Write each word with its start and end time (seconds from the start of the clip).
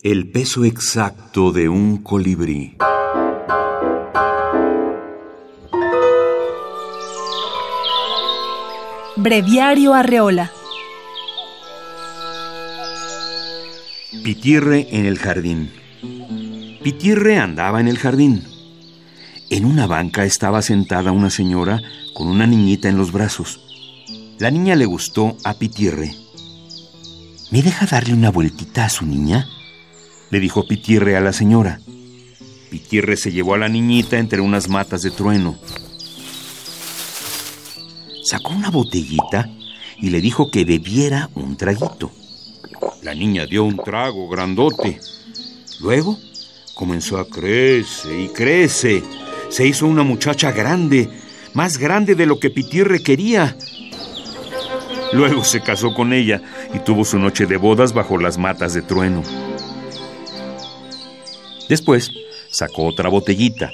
El 0.00 0.30
peso 0.30 0.64
exacto 0.64 1.50
de 1.50 1.68
un 1.68 1.96
colibrí. 2.04 2.76
Breviario 9.16 9.94
Arreola. 9.94 10.52
Pitirre 14.22 14.86
en 14.92 15.04
el 15.04 15.18
jardín. 15.18 15.72
Pitirre 16.84 17.38
andaba 17.38 17.80
en 17.80 17.88
el 17.88 17.98
jardín. 17.98 18.44
En 19.50 19.64
una 19.64 19.88
banca 19.88 20.24
estaba 20.24 20.62
sentada 20.62 21.10
una 21.10 21.30
señora 21.30 21.82
con 22.14 22.28
una 22.28 22.46
niñita 22.46 22.88
en 22.88 22.98
los 22.98 23.10
brazos. 23.10 23.60
La 24.38 24.52
niña 24.52 24.76
le 24.76 24.86
gustó 24.86 25.36
a 25.42 25.54
Pitirre. 25.54 26.14
¿Me 27.50 27.62
deja 27.62 27.86
darle 27.86 28.14
una 28.14 28.30
vueltita 28.30 28.84
a 28.84 28.90
su 28.90 29.04
niña? 29.04 29.48
Le 30.30 30.40
dijo 30.40 30.66
Pitirre 30.66 31.16
a 31.16 31.20
la 31.20 31.32
señora. 31.32 31.80
Pitirre 32.70 33.16
se 33.16 33.32
llevó 33.32 33.54
a 33.54 33.58
la 33.58 33.68
niñita 33.68 34.18
entre 34.18 34.40
unas 34.40 34.68
matas 34.68 35.02
de 35.02 35.10
trueno. 35.10 35.58
Sacó 38.24 38.52
una 38.52 38.70
botellita 38.70 39.48
y 40.00 40.10
le 40.10 40.20
dijo 40.20 40.50
que 40.50 40.64
bebiera 40.64 41.30
un 41.34 41.56
traguito. 41.56 42.10
La 43.02 43.14
niña 43.14 43.46
dio 43.46 43.64
un 43.64 43.76
trago 43.76 44.28
grandote. 44.28 45.00
Luego 45.80 46.18
comenzó 46.74 47.18
a 47.18 47.26
crecer 47.26 48.20
y 48.20 48.28
crece. 48.28 49.02
Se 49.48 49.66
hizo 49.66 49.86
una 49.86 50.02
muchacha 50.02 50.52
grande, 50.52 51.08
más 51.54 51.78
grande 51.78 52.14
de 52.14 52.26
lo 52.26 52.38
que 52.38 52.50
Pitirre 52.50 53.02
quería. 53.02 53.56
Luego 55.14 55.42
se 55.42 55.62
casó 55.62 55.94
con 55.94 56.12
ella 56.12 56.42
y 56.74 56.80
tuvo 56.80 57.04
su 57.04 57.18
noche 57.18 57.46
de 57.46 57.56
bodas 57.56 57.94
bajo 57.94 58.18
las 58.18 58.36
matas 58.36 58.74
de 58.74 58.82
trueno. 58.82 59.22
Después 61.68 62.10
sacó 62.50 62.86
otra 62.86 63.08
botellita 63.08 63.70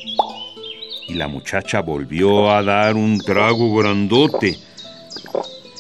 y 1.06 1.14
la 1.14 1.28
muchacha 1.28 1.80
volvió 1.80 2.50
a 2.50 2.62
dar 2.62 2.96
un 2.96 3.18
trago 3.20 3.74
grandote. 3.76 4.58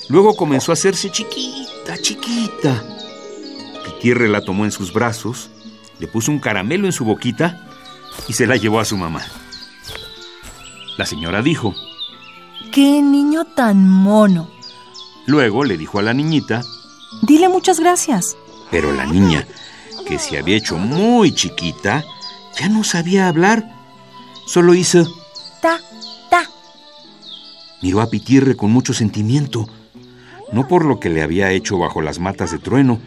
Luego 0.08 0.36
comenzó 0.36 0.72
a 0.72 0.74
hacerse 0.74 1.10
chiquita, 1.10 1.98
chiquita. 2.00 2.84
Pitierre 3.84 4.28
la 4.28 4.42
tomó 4.42 4.64
en 4.64 4.70
sus 4.70 4.92
brazos, 4.92 5.50
le 5.98 6.06
puso 6.06 6.30
un 6.30 6.38
caramelo 6.38 6.86
en 6.86 6.92
su 6.92 7.04
boquita 7.04 7.66
y 8.28 8.34
se 8.34 8.46
la 8.46 8.56
llevó 8.56 8.80
a 8.80 8.84
su 8.84 8.96
mamá. 8.96 9.24
La 10.96 11.06
señora 11.06 11.42
dijo, 11.42 11.74
¡Qué 12.72 13.02
niño 13.02 13.44
tan 13.44 13.88
mono! 13.88 14.50
Luego 15.26 15.64
le 15.64 15.76
dijo 15.76 15.98
a 15.98 16.02
la 16.02 16.14
niñita, 16.14 16.62
Dile 17.22 17.48
muchas 17.48 17.80
gracias. 17.80 18.36
Pero 18.70 18.92
la 18.92 19.06
niña 19.06 19.46
que 20.04 20.18
se 20.18 20.38
había 20.38 20.56
hecho 20.56 20.76
muy 20.76 21.32
chiquita, 21.32 22.04
ya 22.58 22.68
no 22.68 22.84
sabía 22.84 23.28
hablar. 23.28 23.64
Solo 24.46 24.74
hizo 24.74 25.04
ta, 25.60 25.80
ta. 26.30 26.42
Miró 27.82 28.00
a 28.00 28.10
Pitirre 28.10 28.56
con 28.56 28.70
mucho 28.70 28.92
sentimiento, 28.92 29.66
no 30.52 30.68
por 30.68 30.84
lo 30.84 31.00
que 31.00 31.10
le 31.10 31.22
había 31.22 31.50
hecho 31.50 31.78
bajo 31.78 32.02
las 32.02 32.18
matas 32.18 32.50
de 32.50 32.58
trueno, 32.58 33.00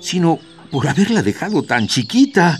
sino 0.00 0.38
por 0.70 0.88
haberla 0.88 1.22
dejado 1.22 1.62
tan 1.62 1.86
chiquita. 1.86 2.58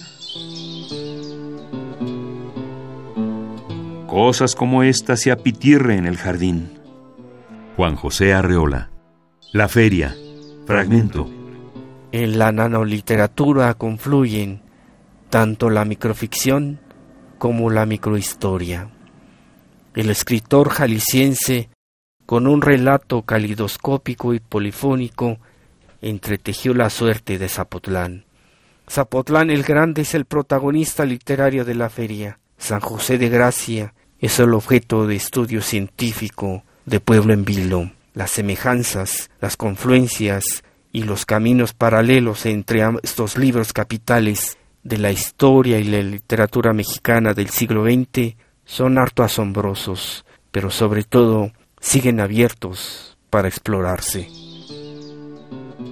Cosas 4.07 4.55
como 4.55 4.83
esta 4.83 5.17
se 5.17 5.35
Pitirre 5.37 5.97
en 5.97 6.07
el 6.07 6.19
jardín. 6.19 6.79
Juan 7.77 7.97
José 7.97 8.35
Arreola. 8.35 8.91
La 9.53 9.69
feria. 9.69 10.15
Fragmento. 10.67 11.42
En 12.13 12.39
la 12.39 12.53
nanoliteratura 12.53 13.73
confluyen 13.73 14.61
tanto 15.31 15.71
la 15.71 15.87
microficción 15.87 16.79
como 17.39 17.71
la 17.71 17.87
microhistoria. 17.87 18.91
El 19.95 20.11
escritor 20.11 20.69
jalisciense, 20.69 21.71
con 22.27 22.47
un 22.47 22.61
relato 22.61 23.23
calidoscópico 23.23 24.35
y 24.35 24.41
polifónico, 24.41 25.39
entretejió 26.03 26.75
la 26.75 26.91
suerte 26.91 27.39
de 27.39 27.49
Zapotlán. 27.49 28.27
Zapotlán 28.91 29.51
el 29.51 29.63
Grande 29.63 30.03
es 30.03 30.15
el 30.15 30.27
protagonista 30.27 31.07
literario 31.07 31.65
de 31.65 31.75
la 31.75 31.89
feria. 31.89 32.41
San 32.59 32.81
José 32.81 33.17
de 33.17 33.31
Gracia 33.31 33.95
es 34.19 34.39
el 34.39 34.53
objeto 34.53 35.07
de 35.07 35.17
estudio 35.17 35.63
científico 35.63 36.63
de 36.85 37.01
Pueblo 37.01 37.33
en 37.33 37.47
Vilo. 37.47 37.91
Las 38.13 38.33
semejanzas, 38.33 39.31
las 39.41 39.57
confluencias 39.57 40.63
y 40.93 41.05
los 41.05 41.25
caminos 41.25 41.73
paralelos 41.73 42.47
entre 42.47 42.83
estos 43.03 43.39
libros 43.39 43.73
capitales 43.73 44.59
de 44.83 44.99
la 44.99 45.11
historia 45.11 45.79
y 45.79 45.85
la 45.85 46.03
literatura 46.03 46.73
mexicana 46.73 47.35
del 47.35 47.49
siglo 47.49 47.85
XX 47.85 48.37
son 48.65 48.99
harto 48.99 49.23
asombrosos, 49.23 50.25
pero 50.51 50.71
sobre 50.71 51.05
todo 51.05 51.53
siguen 51.81 52.21
abiertos 52.21 53.17
para 53.31 53.49
explorarse. 53.49 54.29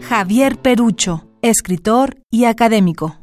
Javier 0.02 0.58
Perucho, 0.58 1.26
escritor 1.40 2.16
y 2.30 2.44
académico. 2.44 3.16